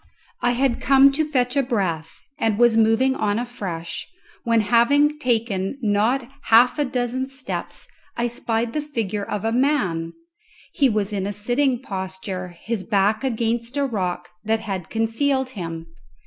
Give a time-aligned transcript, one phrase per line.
[0.41, 4.07] I had come to a stand to fetch a breath, and was moving on afresh,
[4.43, 10.13] when, having taken not half a dozen steps, I spied the figure of a man.
[10.73, 15.85] He was in a sitting posture, his back against a rock that had concealed him.